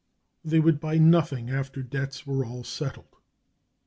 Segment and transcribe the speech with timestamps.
[0.43, 3.17] They would buy nothing after debts were all settled.